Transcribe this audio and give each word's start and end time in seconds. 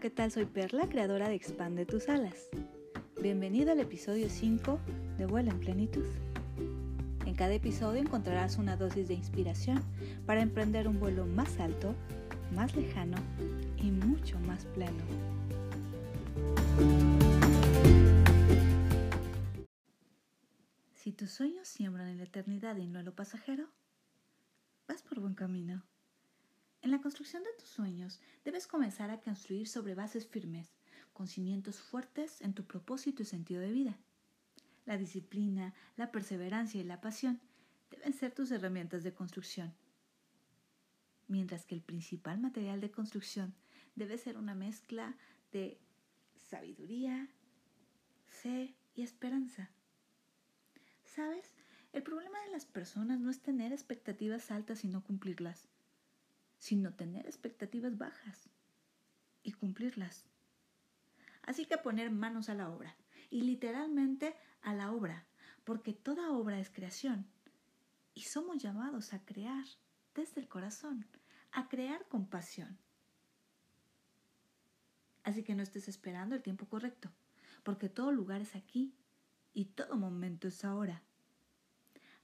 ¿qué 0.00 0.10
tal? 0.10 0.30
Soy 0.30 0.44
Perla, 0.44 0.88
creadora 0.88 1.28
de 1.28 1.34
Expande 1.34 1.84
tus 1.84 2.08
alas. 2.08 2.48
Bienvenido 3.20 3.72
al 3.72 3.80
episodio 3.80 4.30
5 4.30 4.78
de 5.18 5.26
Vuela 5.26 5.50
en 5.50 5.58
Plenitud. 5.58 6.06
En 7.26 7.34
cada 7.34 7.54
episodio 7.54 8.00
encontrarás 8.00 8.58
una 8.58 8.76
dosis 8.76 9.08
de 9.08 9.14
inspiración 9.14 9.82
para 10.24 10.40
emprender 10.40 10.86
un 10.86 11.00
vuelo 11.00 11.26
más 11.26 11.58
alto, 11.58 11.96
más 12.54 12.76
lejano 12.76 13.16
y 13.76 13.90
mucho 13.90 14.38
más 14.40 14.66
pleno. 14.66 15.02
Si 20.94 21.10
tus 21.10 21.32
sueños 21.32 21.66
siembran 21.66 22.06
en 22.06 22.18
la 22.18 22.24
eternidad 22.24 22.76
y 22.76 22.86
no 22.86 23.00
en 23.00 23.04
lo 23.04 23.16
pasajero, 23.16 23.68
vas 24.86 25.02
por 25.02 25.18
buen 25.18 25.34
camino. 25.34 25.82
En 26.80 26.92
la 26.92 27.00
construcción 27.00 27.42
de 27.42 27.52
tus 27.58 27.68
sueños 27.68 28.20
debes 28.44 28.66
comenzar 28.66 29.10
a 29.10 29.20
construir 29.20 29.66
sobre 29.66 29.94
bases 29.94 30.26
firmes, 30.26 30.72
con 31.12 31.26
cimientos 31.26 31.80
fuertes 31.80 32.40
en 32.40 32.54
tu 32.54 32.64
propósito 32.64 33.22
y 33.22 33.26
sentido 33.26 33.60
de 33.60 33.72
vida. 33.72 33.98
La 34.86 34.96
disciplina, 34.96 35.74
la 35.96 36.12
perseverancia 36.12 36.80
y 36.80 36.84
la 36.84 37.00
pasión 37.00 37.40
deben 37.90 38.12
ser 38.12 38.32
tus 38.32 38.52
herramientas 38.52 39.02
de 39.02 39.12
construcción, 39.12 39.74
mientras 41.26 41.66
que 41.66 41.74
el 41.74 41.82
principal 41.82 42.38
material 42.38 42.80
de 42.80 42.92
construcción 42.92 43.54
debe 43.96 44.16
ser 44.16 44.36
una 44.36 44.54
mezcla 44.54 45.16
de 45.50 45.80
sabiduría, 46.36 47.28
fe 48.28 48.76
y 48.94 49.02
esperanza. 49.02 49.70
¿Sabes? 51.04 51.54
El 51.92 52.04
problema 52.04 52.40
de 52.42 52.50
las 52.52 52.66
personas 52.66 53.18
no 53.18 53.30
es 53.30 53.40
tener 53.40 53.72
expectativas 53.72 54.52
altas 54.52 54.84
y 54.84 54.88
no 54.88 55.02
cumplirlas 55.02 55.68
sino 56.58 56.94
tener 56.94 57.26
expectativas 57.26 57.96
bajas 57.96 58.50
y 59.42 59.52
cumplirlas. 59.52 60.24
Así 61.42 61.64
que 61.64 61.78
poner 61.78 62.10
manos 62.10 62.48
a 62.48 62.54
la 62.54 62.68
obra, 62.68 62.96
y 63.30 63.42
literalmente 63.42 64.34
a 64.62 64.74
la 64.74 64.92
obra, 64.92 65.26
porque 65.64 65.92
toda 65.92 66.32
obra 66.32 66.58
es 66.58 66.70
creación, 66.70 67.26
y 68.14 68.22
somos 68.22 68.58
llamados 68.58 69.12
a 69.12 69.24
crear 69.24 69.64
desde 70.14 70.40
el 70.40 70.48
corazón, 70.48 71.06
a 71.52 71.68
crear 71.68 72.06
con 72.08 72.26
pasión. 72.26 72.78
Así 75.22 75.42
que 75.44 75.54
no 75.54 75.62
estés 75.62 75.88
esperando 75.88 76.34
el 76.34 76.42
tiempo 76.42 76.66
correcto, 76.66 77.10
porque 77.62 77.88
todo 77.88 78.12
lugar 78.12 78.40
es 78.40 78.56
aquí 78.56 78.94
y 79.52 79.66
todo 79.66 79.96
momento 79.96 80.48
es 80.48 80.64
ahora. 80.64 81.02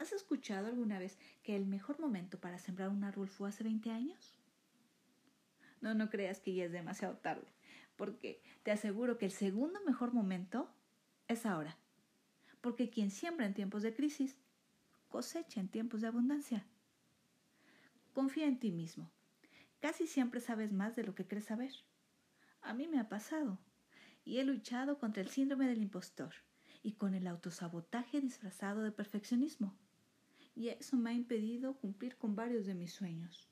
¿Has 0.00 0.12
escuchado 0.12 0.68
alguna 0.68 1.00
vez 1.00 1.18
que 1.42 1.56
el 1.56 1.66
mejor 1.66 1.98
momento 1.98 2.38
para 2.38 2.60
sembrar 2.60 2.88
un 2.88 3.02
árbol 3.02 3.28
fue 3.28 3.48
hace 3.48 3.64
20 3.64 3.90
años? 3.90 4.38
No, 5.80 5.92
no 5.92 6.08
creas 6.08 6.38
que 6.38 6.54
ya 6.54 6.64
es 6.64 6.72
demasiado 6.72 7.16
tarde, 7.16 7.48
porque 7.96 8.40
te 8.62 8.70
aseguro 8.70 9.18
que 9.18 9.26
el 9.26 9.32
segundo 9.32 9.80
mejor 9.84 10.12
momento 10.12 10.72
es 11.26 11.46
ahora. 11.46 11.76
Porque 12.60 12.90
quien 12.90 13.10
siembra 13.10 13.46
en 13.46 13.54
tiempos 13.54 13.82
de 13.82 13.92
crisis, 13.92 14.36
cosecha 15.08 15.60
en 15.60 15.68
tiempos 15.68 16.00
de 16.00 16.06
abundancia. 16.06 16.64
Confía 18.14 18.46
en 18.46 18.60
ti 18.60 18.70
mismo. 18.70 19.10
Casi 19.80 20.06
siempre 20.06 20.40
sabes 20.40 20.72
más 20.72 20.94
de 20.94 21.02
lo 21.02 21.16
que 21.16 21.26
crees 21.26 21.46
saber. 21.46 21.72
A 22.60 22.72
mí 22.72 22.86
me 22.86 23.00
ha 23.00 23.08
pasado 23.08 23.58
y 24.24 24.38
he 24.38 24.44
luchado 24.44 24.98
contra 25.00 25.22
el 25.22 25.28
síndrome 25.28 25.66
del 25.66 25.82
impostor 25.82 26.34
y 26.84 26.92
con 26.92 27.14
el 27.14 27.26
autosabotaje 27.26 28.20
disfrazado 28.20 28.82
de 28.82 28.92
perfeccionismo 28.92 29.76
y 30.58 30.70
eso 30.70 30.96
me 30.96 31.10
ha 31.10 31.12
impedido 31.12 31.74
cumplir 31.74 32.16
con 32.16 32.34
varios 32.34 32.66
de 32.66 32.74
mis 32.74 32.92
sueños. 32.92 33.46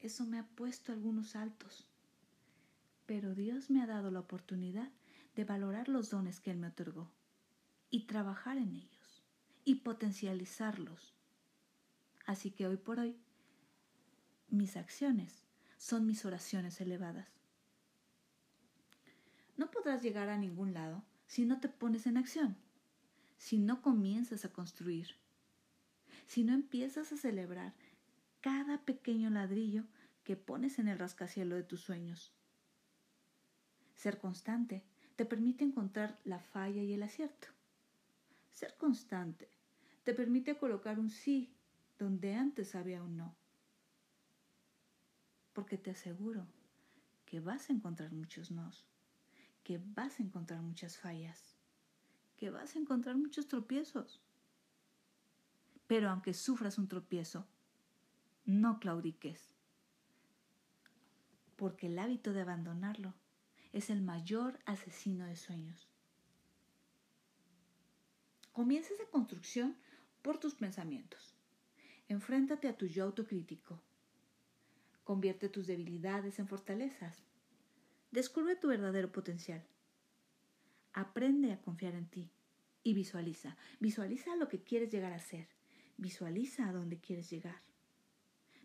Eso 0.00 0.26
me 0.26 0.40
ha 0.40 0.44
puesto 0.44 0.90
algunos 0.90 1.36
altos, 1.36 1.86
pero 3.06 3.32
Dios 3.32 3.70
me 3.70 3.80
ha 3.80 3.86
dado 3.86 4.10
la 4.10 4.18
oportunidad 4.18 4.90
de 5.36 5.44
valorar 5.44 5.88
los 5.88 6.10
dones 6.10 6.40
que 6.40 6.50
Él 6.50 6.56
me 6.56 6.66
otorgó 6.66 7.12
y 7.90 8.06
trabajar 8.08 8.58
en 8.58 8.74
ellos 8.74 9.22
y 9.64 9.76
potencializarlos. 9.76 11.14
Así 12.26 12.50
que 12.50 12.66
hoy 12.66 12.76
por 12.76 12.98
hoy, 12.98 13.16
mis 14.48 14.76
acciones 14.76 15.44
son 15.76 16.06
mis 16.06 16.24
oraciones 16.24 16.80
elevadas. 16.80 17.28
No 19.56 19.70
podrás 19.70 20.02
llegar 20.02 20.28
a 20.28 20.38
ningún 20.38 20.74
lado 20.74 21.04
si 21.28 21.46
no 21.46 21.60
te 21.60 21.68
pones 21.68 22.08
en 22.08 22.16
acción, 22.16 22.56
si 23.38 23.58
no 23.58 23.80
comienzas 23.80 24.44
a 24.44 24.52
construir 24.52 25.14
si 26.26 26.44
no 26.44 26.52
empiezas 26.52 27.12
a 27.12 27.16
celebrar 27.16 27.74
cada 28.40 28.84
pequeño 28.84 29.30
ladrillo 29.30 29.84
que 30.24 30.36
pones 30.36 30.78
en 30.78 30.88
el 30.88 30.98
rascacielos 30.98 31.58
de 31.58 31.64
tus 31.64 31.80
sueños. 31.80 32.32
Ser 33.94 34.18
constante 34.18 34.84
te 35.16 35.24
permite 35.24 35.64
encontrar 35.64 36.18
la 36.24 36.40
falla 36.40 36.82
y 36.82 36.92
el 36.92 37.02
acierto. 37.02 37.48
Ser 38.50 38.76
constante 38.76 39.48
te 40.04 40.14
permite 40.14 40.56
colocar 40.56 40.98
un 40.98 41.10
sí 41.10 41.52
donde 41.98 42.34
antes 42.34 42.74
había 42.74 43.02
un 43.02 43.16
no. 43.16 43.36
Porque 45.52 45.78
te 45.78 45.90
aseguro 45.92 46.46
que 47.24 47.40
vas 47.40 47.70
a 47.70 47.72
encontrar 47.72 48.12
muchos 48.12 48.50
nos, 48.50 48.86
que 49.62 49.78
vas 49.78 50.20
a 50.20 50.22
encontrar 50.22 50.60
muchas 50.60 50.98
fallas, 50.98 51.56
que 52.36 52.50
vas 52.50 52.76
a 52.76 52.78
encontrar 52.78 53.16
muchos 53.16 53.48
tropiezos. 53.48 54.20
Pero 55.86 56.10
aunque 56.10 56.34
sufras 56.34 56.78
un 56.78 56.88
tropiezo, 56.88 57.46
no 58.44 58.78
claudiques, 58.78 59.50
porque 61.56 61.86
el 61.86 61.98
hábito 61.98 62.32
de 62.32 62.42
abandonarlo 62.42 63.14
es 63.72 63.90
el 63.90 64.02
mayor 64.02 64.58
asesino 64.66 65.26
de 65.26 65.36
sueños. 65.36 65.88
Comienza 68.52 68.94
esa 68.94 69.06
construcción 69.10 69.76
por 70.22 70.38
tus 70.38 70.54
pensamientos. 70.54 71.34
Enfréntate 72.08 72.68
a 72.68 72.76
tu 72.76 72.86
yo 72.86 73.04
autocrítico. 73.04 73.82
Convierte 75.04 75.48
tus 75.48 75.66
debilidades 75.66 76.38
en 76.38 76.48
fortalezas. 76.48 77.22
Descubre 78.10 78.56
tu 78.56 78.68
verdadero 78.68 79.12
potencial. 79.12 79.62
Aprende 80.92 81.52
a 81.52 81.60
confiar 81.60 81.94
en 81.94 82.08
ti 82.08 82.30
y 82.82 82.94
visualiza. 82.94 83.56
Visualiza 83.78 84.36
lo 84.36 84.48
que 84.48 84.62
quieres 84.62 84.90
llegar 84.90 85.12
a 85.12 85.18
ser. 85.18 85.48
Visualiza 85.98 86.68
a 86.68 86.72
dónde 86.72 86.98
quieres 86.98 87.30
llegar, 87.30 87.62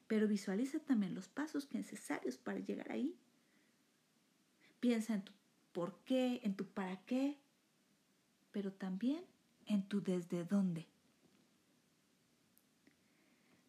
pero 0.07 0.27
visualiza 0.27 0.79
también 0.79 1.15
los 1.15 1.29
pasos 1.29 1.73
necesarios 1.73 2.37
para 2.37 2.59
llegar 2.59 2.91
ahí. 2.91 3.17
Piensa 4.81 5.13
en 5.13 5.23
tu 5.23 5.31
por 5.71 6.03
qué, 6.03 6.41
en 6.43 6.55
tu 6.55 6.65
para 6.65 6.97
qué, 7.05 7.39
pero 8.51 8.73
también 8.73 9.23
en 9.65 9.87
tu 9.87 10.01
desde 10.01 10.43
dónde. 10.43 10.87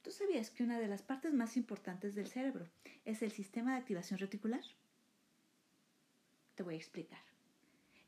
¿Tú 0.02 0.10
sabías 0.10 0.50
que 0.50 0.64
una 0.64 0.80
de 0.80 0.88
las 0.88 1.02
partes 1.02 1.32
más 1.32 1.56
importantes 1.56 2.16
del 2.16 2.26
cerebro 2.26 2.68
es 3.04 3.22
el 3.22 3.30
sistema 3.30 3.72
de 3.72 3.78
activación 3.78 4.18
reticular? 4.18 4.64
Te 6.56 6.64
voy 6.64 6.74
a 6.74 6.78
explicar. 6.78 7.22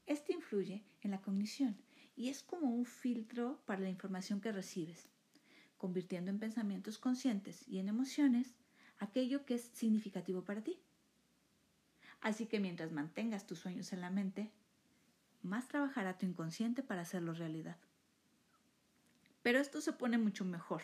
Este 0.06 0.32
influye 0.32 0.82
en 1.02 1.12
la 1.12 1.22
cognición 1.22 1.76
y 2.16 2.30
es 2.30 2.42
como 2.42 2.68
un 2.68 2.84
filtro 2.84 3.62
para 3.64 3.80
la 3.80 3.90
información 3.90 4.40
que 4.40 4.50
recibes 4.50 5.08
convirtiendo 5.84 6.30
en 6.30 6.38
pensamientos 6.38 6.96
conscientes 6.96 7.68
y 7.68 7.78
en 7.78 7.90
emociones 7.90 8.54
aquello 8.98 9.44
que 9.44 9.56
es 9.56 9.70
significativo 9.74 10.42
para 10.42 10.62
ti. 10.62 10.80
Así 12.22 12.46
que 12.46 12.58
mientras 12.58 12.90
mantengas 12.90 13.46
tus 13.46 13.58
sueños 13.58 13.92
en 13.92 14.00
la 14.00 14.08
mente, 14.08 14.50
más 15.42 15.68
trabajará 15.68 16.16
tu 16.16 16.24
inconsciente 16.24 16.82
para 16.82 17.02
hacerlo 17.02 17.34
realidad. 17.34 17.76
Pero 19.42 19.58
esto 19.58 19.82
se 19.82 19.92
pone 19.92 20.16
mucho 20.16 20.46
mejor, 20.46 20.80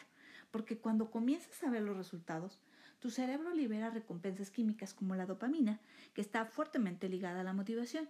porque 0.50 0.76
cuando 0.76 1.10
comienzas 1.10 1.62
a 1.62 1.70
ver 1.70 1.80
los 1.80 1.96
resultados, 1.96 2.60
tu 2.98 3.10
cerebro 3.10 3.54
libera 3.54 3.88
recompensas 3.88 4.50
químicas 4.50 4.92
como 4.92 5.16
la 5.16 5.24
dopamina, 5.24 5.80
que 6.12 6.20
está 6.20 6.44
fuertemente 6.44 7.08
ligada 7.08 7.40
a 7.40 7.44
la 7.44 7.54
motivación. 7.54 8.06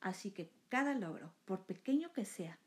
Así 0.00 0.30
que 0.30 0.50
cada 0.70 0.94
logro, 0.94 1.34
por 1.44 1.66
pequeño 1.66 2.10
que 2.14 2.24
sea, 2.24 2.58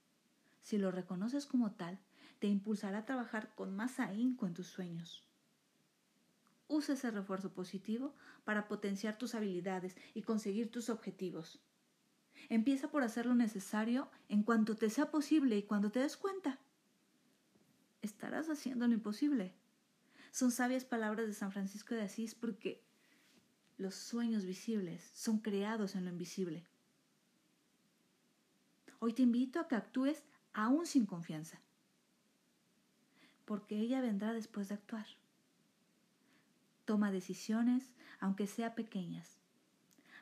si 0.62 0.78
lo 0.78 0.92
reconoces 0.92 1.48
como 1.48 1.72
tal, 1.72 2.00
te 2.40 2.48
impulsará 2.48 3.00
a 3.00 3.06
trabajar 3.06 3.54
con 3.54 3.76
más 3.76 4.00
ahínco 4.00 4.48
en 4.48 4.54
tus 4.54 4.68
sueños. 4.68 5.24
Usa 6.68 6.94
ese 6.94 7.12
refuerzo 7.12 7.54
positivo 7.54 8.16
para 8.46 8.68
potenciar 8.68 9.18
tus 9.18 9.36
habilidades 9.36 9.96
y 10.14 10.22
conseguir 10.22 10.72
tus 10.72 10.90
objetivos. 10.90 11.60
Empieza 12.48 12.90
por 12.90 13.04
hacer 13.04 13.26
lo 13.26 13.36
necesario 13.36 14.10
en 14.30 14.44
cuanto 14.44 14.76
te 14.76 14.90
sea 14.90 15.12
posible 15.12 15.58
y 15.58 15.64
cuando 15.64 15.92
te 15.92 16.00
des 16.00 16.16
cuenta. 16.16 16.60
Estarás 18.02 18.50
haciendo 18.50 18.88
lo 18.88 18.94
imposible. 18.94 19.54
Son 20.32 20.52
sabias 20.52 20.86
palabras 20.86 21.28
de 21.28 21.34
San 21.34 21.52
Francisco 21.52 21.96
de 21.96 22.04
Asís 22.04 22.36
porque 22.36 22.82
los 23.78 23.96
sueños 23.96 24.46
visibles 24.46 25.10
son 25.14 25.40
creados 25.40 25.96
en 25.96 26.06
lo 26.06 26.12
invisible. 26.12 26.66
Hoy 29.00 29.14
te 29.14 29.24
invito 29.24 29.60
a 29.60 29.68
que 29.68 29.76
actúes 29.76 30.24
aún 30.54 30.86
sin 30.86 31.06
confianza 31.06 31.62
porque 33.50 33.80
ella 33.80 34.00
vendrá 34.00 34.32
después 34.32 34.70
de 34.70 34.76
actuar. 34.76 35.08
Toma 36.86 37.12
decisiones, 37.12 37.96
aunque 38.20 38.46
sea 38.46 38.76
pequeñas, 38.76 39.40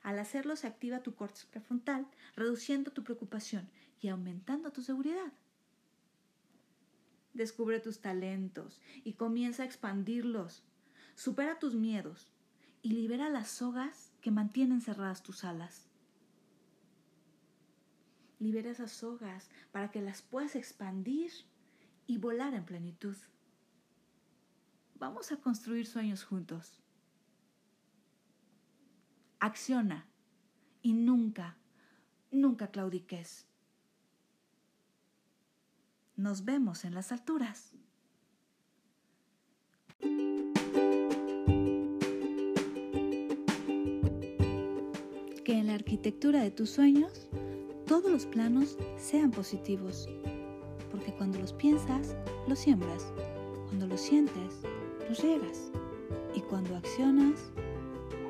Al 0.01 0.18
hacerlo 0.18 0.56
se 0.56 0.65
activa 0.65 1.03
tu 1.03 1.13
córtex 1.13 1.44
prefrontal, 1.44 2.07
reduciendo 2.38 2.91
tu 2.91 3.03
preocupación 3.03 3.69
y 4.00 4.07
aumentando 4.07 4.71
tu 4.71 4.81
seguridad. 4.81 5.33
Descubre 7.33 7.81
tus 7.81 8.00
talentos 8.00 8.79
y 9.03 9.15
comienza 9.15 9.63
a 9.63 9.65
expandirlos. 9.65 10.63
Supera 11.15 11.59
tus 11.59 11.75
miedos 11.75 12.31
y 12.81 12.94
libera 12.94 13.30
las 13.30 13.50
sogas 13.50 14.13
que 14.21 14.31
mantienen 14.31 14.80
cerradas 14.80 15.21
tus 15.21 15.44
alas. 15.44 15.89
Libera 18.39 18.69
esas 18.69 18.94
sogas 18.94 19.50
para 19.73 19.91
que 19.91 20.01
las 20.01 20.21
puedas 20.21 20.56
expandir 20.56 21.33
y 22.07 22.18
volar 22.18 22.54
en 22.54 22.65
plenitud. 22.65 23.15
Vamos 24.95 25.31
a 25.31 25.38
construir 25.38 25.86
sueños 25.86 26.24
juntos. 26.24 26.81
Acciona 29.39 30.07
y 30.81 30.94
nunca, 30.94 31.57
nunca 32.31 32.71
claudiques. 32.71 33.45
Nos 36.15 36.45
vemos 36.45 36.83
en 36.86 36.95
las 36.95 37.12
alturas. 37.12 37.75
Que 45.45 45.59
en 45.59 45.68
la 45.68 45.75
arquitectura 45.75 46.42
de 46.42 46.51
tus 46.51 46.71
sueños 46.71 47.30
todos 47.86 48.12
los 48.12 48.25
planos 48.25 48.77
sean 48.98 49.31
positivos, 49.31 50.09
porque 51.07 51.18
cuando 51.19 51.39
los 51.39 51.54
piensas, 51.54 52.18
los 52.48 52.59
siembras, 52.59 53.13
cuando 53.68 53.88
los 53.88 54.01
sientes, 54.01 54.59
los 55.07 55.19
riegas 55.19 55.71
y 56.36 56.42
cuando 56.42 56.75
accionas, 56.75 57.50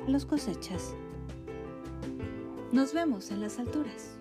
los 0.06 0.24
cosechas. 0.24 0.94
Nos 2.70 2.94
vemos 2.94 3.32
en 3.32 3.40
las 3.40 3.58
alturas. 3.58 4.17